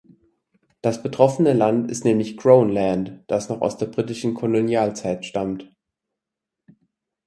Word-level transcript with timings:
Das 0.81 1.03
betroffene 1.03 1.53
Land 1.53 1.91
ist 1.91 2.05
nämlich 2.05 2.35
"Crown 2.35 2.69
Land", 2.69 3.23
das 3.27 3.49
noch 3.49 3.61
aus 3.61 3.77
der 3.77 3.85
britischen 3.85 4.33
Kolonialzeit 4.33 5.25
stammt. 5.25 5.71